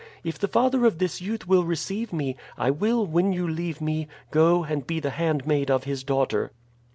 If 0.23 0.39
the 0.39 0.47
father 0.47 0.83
of 0.87 0.97
this 0.97 1.21
youth 1.21 1.47
will 1.47 1.63
receive 1.63 2.11
me, 2.11 2.35
I 2.57 2.71
will, 2.71 3.05
when 3.05 3.33
you 3.33 3.47
leave 3.47 3.81
me, 3.81 4.07
go 4.31 4.63
and 4.63 4.87
be 4.87 4.99
the 4.99 5.11
handmaid 5.11 5.69
of 5.69 5.83
his 5.83 6.03
daughter." 6.03 6.51